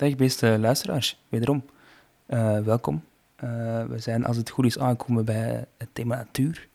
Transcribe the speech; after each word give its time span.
Dag 0.00 0.16
beste 0.16 0.58
luisteraars, 0.58 1.22
wederom. 1.28 1.64
Eh, 2.26 2.58
welkom. 2.58 3.04
Eh, 3.36 3.48
we 3.84 3.98
zijn 3.98 4.24
als 4.24 4.36
het 4.36 4.50
goed 4.50 4.64
is 4.64 4.78
aangekomen 4.78 5.24
bij 5.24 5.64
het 5.78 5.88
thema 5.92 6.16
natuur. 6.16 6.68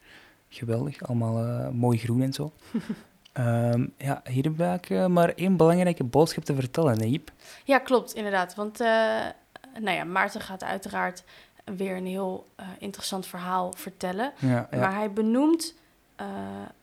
Geweldig, 0.50 1.03
allemaal 1.08 1.43
eh, 1.43 1.69
mooi 1.69 1.98
groen 1.98 2.22
en 2.22 2.33
zo. 2.33 2.51
Ehm, 3.33 3.88
ja, 3.98 4.22
hier 4.24 4.43
heb 4.43 4.85
ik 4.85 5.08
maar 5.08 5.30
één 5.30 5.58
belangrijke 5.58 6.03
boodschap 6.03 6.43
te 6.43 6.56
vertellen, 6.56 7.00
hè, 7.00 7.06
Jip. 7.06 7.32
Ja, 7.64 7.80
klopt, 7.80 8.14
inderdaad. 8.14 8.55
Want 8.55 8.80
nou 9.79 9.95
ja, 9.95 10.03
Maarten 10.03 10.41
gaat 10.41 10.63
uiteraard 10.63 11.23
weer 11.63 11.95
een 11.95 12.05
heel 12.05 12.47
interessant 12.79 13.25
verhaal 13.25 13.73
vertellen. 13.77 14.33
Ja, 14.39 14.67
ja. 14.71 14.77
Maar 14.77 14.93
hij 14.93 15.11
benoemt 15.11 15.75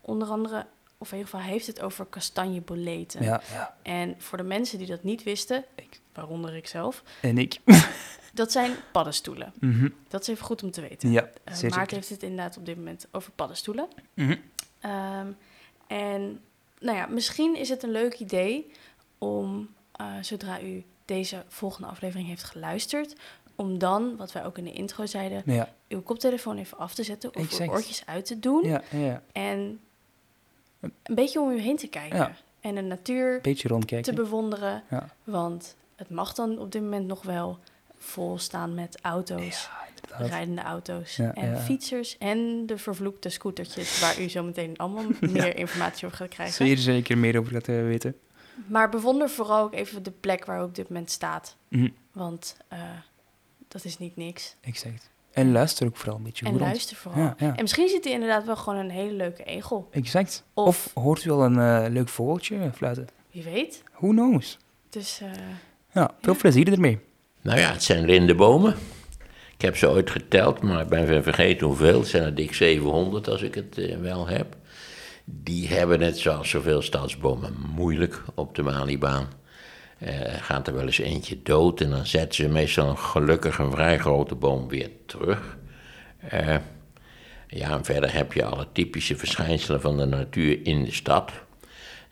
onder 0.00 0.28
andere, 0.28 0.66
of 1.02 1.12
in 1.12 1.18
ieder 1.18 1.32
geval 1.32 1.46
heeft 1.50 1.66
het 1.66 1.80
over 1.80 2.04
kastanjeboleten. 2.04 3.22
ja, 3.22 3.40
ja. 3.52 3.76
En 3.82 4.14
voor 4.18 4.38
de 4.38 4.44
mensen 4.44 4.78
die 4.78 4.86
dat 4.86 5.02
niet 5.02 5.22
wisten, 5.22 5.64
Ik. 5.74 6.00
waaronder 6.12 6.56
ik 6.56 6.66
zelf, 6.66 7.02
En 7.20 7.38
ik. 7.38 7.58
dat 8.34 8.52
zijn 8.52 8.72
paddenstoelen. 8.92 9.52
Mhm. 9.60 9.88
Dat 10.08 10.20
is 10.20 10.28
even 10.28 10.44
goed 10.44 10.62
om 10.62 10.70
te 10.70 10.80
weten. 10.80 11.10
Ja, 11.10 11.30
Eh, 11.44 11.60
Maarten 11.70 11.96
heeft 11.96 12.08
het 12.08 12.22
inderdaad 12.22 12.56
op 12.56 12.66
dit 12.66 12.76
moment 12.76 13.06
over 13.12 13.32
paddenstoelen. 13.32 13.88
Mhm. 14.14 14.36
Ehm, 14.80 15.26
en 15.86 16.40
nou 16.80 16.96
ja, 16.96 17.06
misschien 17.06 17.56
is 17.56 17.68
het 17.68 17.82
een 17.82 17.90
leuk 17.90 18.14
idee 18.18 18.70
om, 19.18 19.68
eh, 19.92 20.06
zodra 20.20 20.60
u 20.60 20.84
deze 21.04 21.44
volgende 21.48 21.88
aflevering 21.88 22.28
heeft 22.28 22.42
geluisterd, 22.44 23.16
om 23.54 23.78
dan, 23.78 24.16
wat 24.16 24.32
wij 24.32 24.44
ook 24.44 24.58
in 24.58 24.64
de 24.64 24.72
intro 24.72 25.06
zeiden, 25.06 25.42
Ja, 25.46 25.68
uw 25.88 26.02
koptelefoon 26.02 26.58
even 26.58 26.78
af 26.78 26.94
te 26.94 27.02
zetten 27.02 27.34
of 27.34 27.42
Exact. 27.42 27.70
uw 27.70 27.76
oortjes 27.76 28.06
uit 28.06 28.24
te 28.24 28.38
doen. 28.38 28.64
ja, 28.64 28.82
ja. 28.90 29.22
En 29.32 29.80
een 31.02 31.14
beetje 31.14 31.40
om 31.40 31.50
u 31.50 31.58
heen 31.60 31.76
te 31.76 31.86
kijken. 31.88 32.18
Ja. 32.18 32.32
En 32.60 32.74
de 32.74 32.80
natuur 32.80 33.40
Beetje 33.40 33.68
te 33.68 33.74
rondkijken. 33.74 34.14
bewonderen. 34.14 34.82
Ja. 34.90 35.08
Want 35.24 35.76
het 35.96 36.10
mag 36.10 36.34
dan 36.34 36.58
op 36.58 36.72
dit 36.72 36.82
moment 36.82 37.06
nog 37.06 37.22
wel 37.22 37.58
vol 37.98 38.38
staan 38.38 38.74
met 38.74 38.98
auto's, 39.00 39.68
Ja, 40.18 40.26
rijdende 40.26 40.62
auto's 40.62 41.18
en 41.18 41.60
fietsers 41.60 42.18
en 42.18 42.66
de 42.66 42.78
vervloekte 42.78 43.28
scootertjes 43.28 44.00
waar 44.00 44.20
u 44.20 44.28
zo 44.28 44.42
meteen 44.42 44.76
allemaal 44.76 45.04
meer 45.30 45.56
informatie 45.56 46.06
over 46.06 46.18
gaat 46.18 46.28
krijgen. 46.28 46.54
Zeer 46.66 46.76
zeker 46.78 47.18
meer 47.18 47.38
over 47.38 47.52
gaat 47.52 47.68
eh, 47.68 47.74
weten. 47.82 48.16
Maar 48.66 48.88
bewonder 48.88 49.30
vooral 49.30 49.62
ook 49.64 49.74
even 49.74 50.02
de 50.02 50.10
plek 50.10 50.44
waar 50.44 50.60
u 50.60 50.62
op 50.62 50.74
dit 50.74 50.88
moment 50.88 51.10
staat. 51.10 51.56
Mhm. 51.68 51.88
Want 52.12 52.56
eh, 52.68 52.78
dat 53.68 53.84
is 53.84 53.98
niet 53.98 54.16
niks. 54.16 54.56
Exact. 54.60 55.10
En 55.32 55.52
luister 55.52 55.86
ook 55.86 55.96
vooral 55.96 56.16
een 56.16 56.22
beetje 56.22 56.46
En 56.46 56.58
luister 56.58 56.96
vooral. 56.96 57.22
Ja, 57.22 57.34
ja. 57.38 57.56
En 57.56 57.62
misschien 57.62 57.88
ziet 57.88 58.06
u 58.06 58.10
inderdaad 58.10 58.44
wel 58.44 58.56
gewoon 58.56 58.78
een 58.78 58.90
hele 58.90 59.12
leuke 59.12 59.44
egel. 59.44 59.88
Exact. 59.90 60.44
Of, 60.54 60.66
Of 60.66 60.90
hoort 61.02 61.24
u 61.24 61.30
al 61.30 61.44
een 61.44 61.58
eh, 61.58 61.92
leuk 61.92 62.08
vogeltje 62.08 62.70
fluiten? 62.74 63.06
wie 63.30 63.42
weet. 63.42 63.82
Who 63.98 64.08
knows? 64.08 64.58
Dus 64.90 65.20
eh, 65.20 65.28
Ja, 65.92 66.10
veel 66.20 66.36
plezier 66.36 66.72
ermee. 66.72 66.98
Nou 67.40 67.58
ja, 67.58 67.72
het 67.72 67.82
zijn 67.82 68.04
lindenbomen. 68.04 68.74
Ik 69.54 69.62
heb 69.68 69.76
ze 69.76 69.90
ooit 69.90 70.10
geteld, 70.10 70.62
maar 70.62 70.80
ik 70.80 70.88
ben 70.88 71.22
vergeten 71.22 71.66
hoeveel. 71.66 71.98
Het 71.98 72.08
zijn 72.08 72.22
er 72.22 72.34
dik 72.34 72.54
700 72.54 73.28
als 73.28 73.42
ik 73.42 73.54
het 73.54 73.78
eh, 73.78 73.96
wel 73.96 74.26
heb. 74.28 74.56
Die 75.24 75.68
hebben 75.68 76.00
het, 76.00 76.18
zoals 76.18 76.50
zoveel 76.50 76.82
stadsbomen, 76.82 77.54
moeilijk 77.74 78.22
op 78.34 78.54
de 78.54 78.62
Malibaan. 78.62 79.28
Eh 80.04 80.42
gaat 80.42 80.66
er 80.66 80.74
wel 80.74 80.86
eens 80.86 80.98
eentje 80.98 81.42
dood 81.42 81.80
en 81.80 81.90
dan 81.90 82.06
zetten 82.06 82.34
ze 82.34 82.48
meestal 82.48 82.96
gelukkig 82.96 83.58
een 83.58 83.70
vrij 83.70 83.98
grote 83.98 84.34
boom 84.34 84.68
weer 84.68 84.90
terug. 85.06 85.56
Eh, 86.18 86.56
ja, 87.48 87.70
en 87.70 87.84
verder 87.84 88.12
heb 88.14 88.32
je 88.32 88.44
alle 88.44 88.66
typische 88.72 89.16
verschijnselen 89.16 89.80
van 89.80 89.96
de 89.96 90.04
natuur 90.04 90.66
in 90.66 90.84
de 90.84 90.92
stad. 90.92 91.32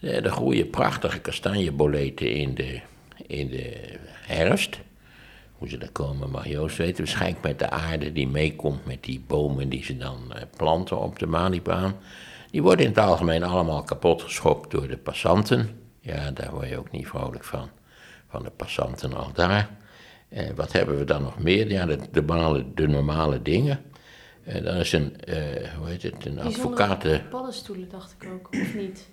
Eh, 0.01 0.25
Er 0.25 0.31
groeien 0.31 0.71
prachtige 0.71 1.19
kastanjeboleten 1.19 2.33
in 2.33 2.55
de, 2.55 2.81
in 3.27 3.49
de 3.49 3.99
herfst. 4.27 4.79
Hoe 5.59 5.69
ze 5.69 5.79
daar 5.79 5.91
komen 5.93 6.31
mag 6.31 6.49
Joost 6.49 6.77
weten. 6.77 7.05
Waarschijnlijk 7.05 7.43
met 7.43 7.59
de 7.59 7.71
aarde 7.71 8.13
die 8.13 8.29
meekomt 8.29 8.87
met 8.87 9.05
die 9.05 9.25
bomen 9.27 9.69
die 9.69 9.85
ze 9.85 9.97
dan 9.97 10.33
planten 10.57 10.99
op 11.01 11.19
de 11.19 11.27
Malibaan. 11.27 11.95
Die 12.51 12.63
worden 12.63 12.85
in 12.85 12.91
het 12.91 13.01
algemeen 13.01 13.43
allemaal 13.43 13.83
kapot 13.83 14.23
geschopt 14.23 14.71
door 14.71 14.89
de 14.89 14.97
passanten. 14.97 15.81
Ja, 16.01 16.31
daar 16.31 16.51
word 16.51 16.69
je 16.69 16.79
ook 16.79 16.91
niet 16.91 17.07
vrolijk 17.07 17.45
van. 17.45 17.69
Van 18.31 18.43
de 18.43 18.51
passanten 18.51 19.15
al 19.15 19.31
daar. 19.33 19.71
Eh, 20.29 20.47
wat 20.57 20.73
hebben 20.73 20.99
we 20.99 21.05
dan 21.05 21.23
nog 21.23 21.39
meer? 21.39 21.71
Ja, 21.71 21.87
de, 21.87 21.99
de, 22.13 22.23
normale, 22.23 22.65
de 22.75 22.89
normale 22.89 23.43
dingen. 23.43 23.81
Eh 24.45 24.65
dan 24.65 24.77
is 24.77 24.93
een, 24.93 25.21
eh, 25.25 25.69
hoe 25.79 25.89
heet 25.89 26.03
het, 26.03 26.25
een 26.25 26.41
advocaat... 26.41 27.05
eh, 27.05 27.19
paddenstoelen 27.31 27.89
dacht 27.89 28.15
ik 28.19 28.29
ook, 28.33 28.49
of 28.61 28.75
niet? 28.75 29.09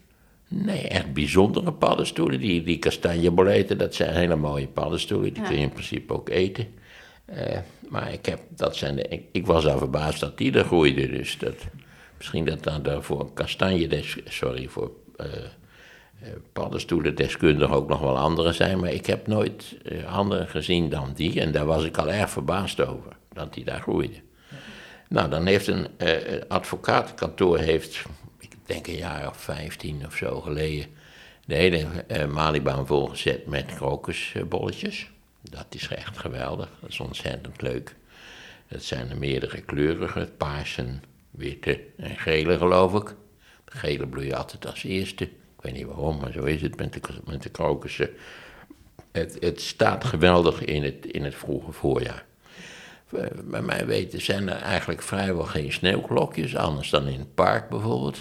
Nee, 0.47 0.87
echt 0.87 1.13
bijzondere 1.13 1.73
paddenstoelen. 1.73 2.39
Die, 2.39 2.63
die 2.63 2.77
kastanjeboleten, 2.79 3.77
dat 3.77 3.95
zijn 3.95 4.13
hele 4.15 4.35
mooie 4.35 4.67
paddenstoelen. 4.67 5.33
Die 5.33 5.41
Ja. 5.41 5.47
kun 5.47 5.57
je 5.57 5.63
in 5.63 5.71
principe 5.71 6.13
ook 6.13 6.29
eten. 6.29 6.67
Eh, 7.25 7.57
maar 7.89 8.13
ik, 8.13 8.25
heb, 8.25 8.39
dat 8.49 8.75
zijn 8.75 8.95
de, 8.95 9.01
ik, 9.01 9.23
ik 9.31 9.45
was 9.45 9.65
al 9.67 9.77
verbaasd 9.77 10.19
dat 10.19 10.37
die 10.37 10.51
er 10.53 10.63
groeiden. 10.65 11.11
Dus 11.11 11.37
dat, 11.37 11.55
misschien 12.17 12.45
dat 12.45 12.63
dan 12.63 12.83
daar 12.83 13.03
voor 13.03 13.33
kastanje, 13.33 14.03
sorry, 14.25 14.67
voor 14.67 14.91
eh 15.15 15.25
eh, 16.19 16.29
paddenstoelen 16.53 17.15
deskundig 17.15 17.71
ook 17.71 17.87
nog 17.87 17.99
wel 17.99 18.17
andere 18.17 18.53
zijn. 18.53 18.79
Maar 18.79 18.91
ik 18.91 19.05
heb 19.05 19.27
nooit 19.27 19.77
eh, 19.83 20.15
andere 20.15 20.47
gezien 20.47 20.89
dan 20.89 21.13
die. 21.13 21.41
En 21.41 21.51
daar 21.51 21.65
was 21.65 21.83
ik 21.83 21.97
al 21.97 22.11
erg 22.11 22.29
verbaasd 22.29 22.81
over, 22.81 23.17
dat 23.33 23.53
die 23.53 23.63
daar 23.63 23.81
groeiden. 23.81 24.25
Nou, 25.09 25.29
dan 25.29 25.45
heeft 25.45 25.67
een 25.67 25.87
eh, 25.97 26.41
advocatenkantoor, 26.47 27.57
heeft, 27.57 28.05
ik 28.39 28.51
denk 28.65 28.87
een 28.87 28.95
jaar 28.95 29.27
of 29.27 29.37
vijftien 29.37 30.05
of 30.05 30.15
zo 30.15 30.41
geleden, 30.41 30.85
de 31.45 31.55
hele 31.55 31.87
eh, 32.07 32.27
Malibaan 32.27 32.87
volgezet 32.87 33.45
met 33.45 33.75
krokusbolletjes. 33.75 35.09
Dat 35.41 35.65
is 35.69 35.87
echt 35.87 36.17
geweldig, 36.17 36.69
dat 36.81 36.89
is 36.89 36.99
ontzettend 36.99 37.61
leuk. 37.61 37.95
Dat 38.67 38.83
zijn 38.83 39.09
er 39.09 39.17
meerdere 39.17 39.61
kleurige, 39.61 40.29
paarse, 40.37 40.85
witte 41.31 41.79
en 41.97 42.17
gele 42.17 42.57
geloof 42.57 42.93
ik. 42.93 43.15
De 43.65 43.77
gele 43.77 44.07
bloeien 44.07 44.37
altijd 44.37 44.65
als 44.65 44.83
eerste. 44.83 45.29
Ik 45.57 45.63
weet 45.63 45.73
niet 45.73 45.85
waarom, 45.85 46.19
maar 46.19 46.31
zo 46.31 46.43
is 46.43 46.61
het 46.61 46.77
met 46.77 46.93
de, 46.93 46.99
met 47.25 47.43
de 47.43 47.49
krokussen. 47.49 48.09
Het, 49.11 49.37
het 49.39 49.61
staat 49.61 50.03
geweldig 50.03 50.63
in 50.63 50.83
het, 50.83 51.05
in 51.05 51.23
het 51.23 51.35
vroege 51.35 51.71
voorjaar. 51.71 52.25
Eh, 53.11 53.25
Bij 53.43 53.61
mij 53.61 53.85
weten 53.85 54.21
zijn 54.21 54.49
er 54.49 54.61
eigenlijk 54.61 55.01
vrijwel 55.01 55.43
geen 55.43 55.73
sneeuwklokjes, 55.73 56.55
anders 56.55 56.89
dan 56.89 57.07
in 57.07 57.19
het 57.19 57.35
park 57.35 57.69
bijvoorbeeld. 57.69 58.17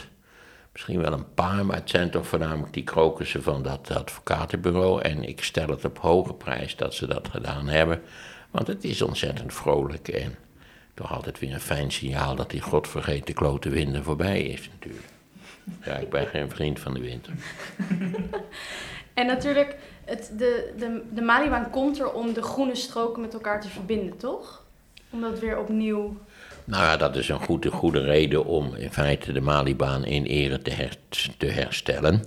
Misschien 0.73 1.01
wel 1.01 1.13
een 1.13 1.35
paar, 1.35 1.67
maar 1.67 1.77
het 1.77 1.91
zijn 1.91 2.11
toch 2.11 2.27
voornamelijk 2.27 2.73
die 2.73 2.85
krokussen 2.85 3.43
van 3.43 3.63
dat 3.63 3.91
advocatenbureau. 3.91 5.03
En 5.03 5.23
ik 5.23 5.43
stel 5.43 5.69
het 5.69 5.85
op 5.85 5.99
hoge 5.99 6.35
prijs 6.35 6.77
dat 6.77 6.95
ze 6.95 7.07
dat 7.07 7.29
gedaan 7.29 7.69
hebben, 7.69 8.03
want 8.51 8.67
het 8.67 8.85
is 8.85 9.03
ontzettend 9.03 9.55
vrolijk 9.55 10.09
en 10.09 10.35
toch 10.95 11.13
altijd 11.13 11.39
weer 11.39 11.53
een 11.53 11.61
fijn 11.61 11.91
signaal 11.91 12.35
dat 12.35 12.51
die 12.51 12.61
godvergeten 12.61 13.35
klote 13.35 13.69
winter 13.69 14.03
voorbij 14.03 14.43
is 14.43 14.69
natuurlijk. 14.73 15.07
Ja, 15.85 15.97
ik 15.97 16.11
ben 16.11 16.27
geen 16.27 16.51
vriend 16.51 16.81
van 16.81 16.95
de 16.95 17.01
winter. 17.01 17.33
En 19.15 19.27
natuurlijk, 19.27 19.77
het, 20.05 20.33
de, 20.39 20.73
de, 20.79 21.03
de 21.13 21.23
Malibaan 21.23 21.71
komt 21.71 21.99
er 21.99 22.13
om 22.13 22.33
de 22.33 22.43
groene 22.43 22.75
stroken 22.75 23.21
met 23.21 23.35
elkaar 23.35 23.61
te 23.61 23.69
verbinden, 23.69 24.17
toch? 24.17 24.63
Om 25.11 25.21
dat 25.21 25.39
weer 25.39 25.59
opnieuw... 25.59 26.17
Nou 26.65 26.83
ja, 26.85 26.97
dat 26.97 27.17
is 27.17 27.29
een 27.29 27.41
goede, 27.41 27.71
goede 27.71 28.01
reden 28.01 28.45
om 28.45 28.75
in 28.75 28.93
feite 28.93 29.33
de 29.33 29.41
Malibaan 29.41 30.05
in 30.05 30.25
ere 30.25 30.63
te, 30.63 30.71
her- 30.71 30.97
te 31.39 31.47
herstellen. 31.47 32.23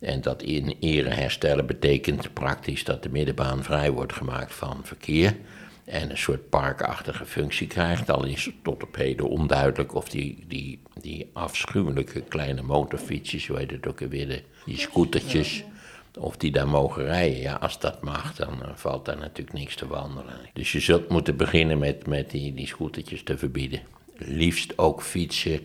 En 0.00 0.20
dat 0.20 0.42
in 0.42 0.76
ere 0.80 1.08
herstellen 1.08 1.66
betekent 1.66 2.32
praktisch 2.32 2.84
dat 2.84 3.02
de 3.02 3.08
middenbaan 3.08 3.62
vrij 3.62 3.90
wordt 3.90 4.12
gemaakt 4.12 4.54
van 4.54 4.80
verkeer. 4.82 5.36
En 5.86 6.10
een 6.10 6.18
soort 6.18 6.48
parkachtige 6.48 7.26
functie 7.26 7.66
krijgt. 7.66 8.10
Al 8.10 8.24
is 8.24 8.44
het 8.44 8.54
tot 8.62 8.82
op 8.82 8.96
heden 8.96 9.28
onduidelijk 9.28 9.94
of 9.94 10.08
die, 10.08 10.44
die, 10.48 10.78
die 11.00 11.30
afschuwelijke 11.32 12.20
kleine 12.20 12.62
motorfietsjes, 12.62 13.46
hoe 13.46 13.58
heet 13.58 13.70
het 13.70 13.86
ook 13.86 14.02
alweer, 14.02 14.28
de- 14.28 14.42
die 14.64 14.78
scootertjes, 14.78 15.64
of 16.18 16.36
die 16.36 16.50
daar 16.52 16.68
mogen 16.68 17.04
rijden. 17.04 17.38
Ja, 17.40 17.54
als 17.54 17.78
dat 17.80 18.02
mag, 18.02 18.34
dan 18.34 18.62
eh, 18.62 18.68
valt 18.74 19.04
daar 19.04 19.18
natuurlijk 19.18 19.56
niks 19.56 19.74
te 19.74 19.86
wandelen. 19.86 20.34
Dus 20.52 20.72
je 20.72 20.80
zult 20.80 21.08
moeten 21.08 21.36
beginnen 21.36 21.78
met, 21.78 22.06
met 22.06 22.30
die, 22.30 22.54
die 22.54 22.66
scootertjes 22.66 23.22
te 23.22 23.38
verbieden. 23.38 23.80
Liefst 24.16 24.78
ook 24.78 25.02
fietsen, 25.02 25.60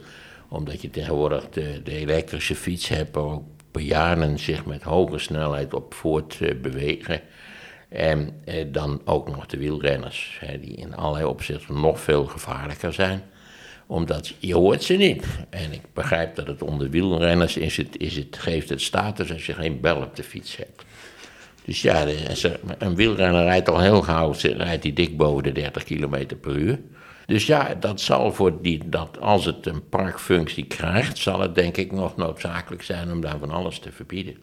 omdat 0.48 0.81
je 0.81 0.90
tegenwoordig 0.90 1.50
de, 1.50 1.81
de 1.84 1.96
elektrische 1.96 2.56
fiets 2.56 2.88
hebt, 2.88 3.16
waar 3.16 3.24
ook 3.24 3.44
bejaarden 3.72 4.40
zich 4.40 4.66
met 4.66 4.84
hoge 4.84 5.18
snelheid 5.18 5.74
op 5.74 5.94
voort 5.94 6.38
eh, 6.42 6.56
bewegen. 6.62 7.22
En 7.92 8.42
eh, 8.46 8.66
dan 8.72 9.02
ook 9.06 9.36
nog 9.36 9.46
de 9.46 9.58
wielrenners, 9.58 10.38
hè, 10.40 10.60
die 10.60 10.76
in 10.76 10.96
allerlei 10.96 11.26
opzichten 11.26 11.82
nog 11.82 12.00
veel 12.00 12.26
gevaarlijker 12.26 12.94
zijn 12.94 13.24
omdat 13.92 14.34
je 14.40 14.56
hoort 14.56 14.84
ze 14.84 14.94
niet. 14.94 15.26
En 15.50 15.72
ik 15.72 15.82
begrijp 15.94 16.36
dat 16.36 16.48
het 16.48 16.62
onder 16.62 16.90
wielrenners 16.90 17.58
is 17.58 17.78
het, 17.78 17.98
is 17.98 18.16
het, 18.16 18.38
geeft 18.38 18.70
het 18.70 18.82
status 18.82 19.32
als 19.32 19.46
je 19.46 19.54
geen 19.54 19.80
bel 19.80 19.96
op 19.96 20.16
de 20.16 20.24
fiets 20.24 20.58
hebt. 20.58 20.86
Dus 21.66 21.82
ja, 21.82 22.06
een 22.78 22.96
wielrenner 22.96 23.44
rijdt 23.44 23.70
al 23.70 23.80
heel 23.80 24.02
gauw, 24.02 24.34
rijdt 24.42 24.82
die 24.82 24.94
dik 24.94 25.18
boven 25.18 25.44
de 25.44 25.52
30 25.52 25.84
km 25.84 26.26
per 26.42 26.56
uur. 26.56 26.80
Dus 27.26 27.46
ja, 27.46 27.76
dat 27.80 28.02
zal 28.02 28.34
voor 28.34 28.62
die, 28.62 28.82
dat 28.90 29.20
als 29.20 29.46
het 29.46 29.66
een 29.66 29.90
parkfunctie 29.90 30.66
krijgt, 30.66 31.18
zal 31.18 31.40
het 31.40 31.56
denk 31.56 31.78
ik 31.78 31.92
nog 31.92 32.16
noodzakelijk 32.16 32.84
zijn 32.84 33.12
om 33.12 33.22
daar 33.22 33.40
van 33.40 33.52
alles 33.52 33.80
te 33.80 33.92
verbieden. 33.92 34.38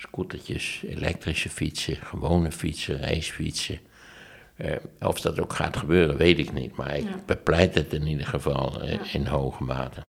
Scootertjes, 0.00 0.82
elektrische 0.86 1.48
fietsen, 1.48 1.96
gewone 1.96 2.52
fietsen, 2.52 3.00
racefietsen. 3.00 3.78
Eh, 4.56 4.76
of 5.00 5.20
dat 5.20 5.40
ook 5.40 5.52
gaat 5.52 5.76
gebeuren, 5.76 6.16
weet 6.16 6.38
ik 6.38 6.52
niet. 6.52 6.76
Maar 6.76 6.96
ik 6.96 7.04
Ja. 7.04 7.22
bepleit 7.26 7.74
het 7.74 7.92
in 7.92 8.06
ieder 8.06 8.26
geval 8.26 8.80
eh, 8.82 8.92
Ja. 8.92 9.00
in 9.12 9.26
hoge 9.26 9.64
mate. 9.64 10.04